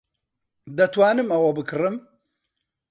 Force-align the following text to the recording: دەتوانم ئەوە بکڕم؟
دەتوانم 0.77 1.27
ئەوە 1.31 1.51
بکڕم؟ 1.57 1.95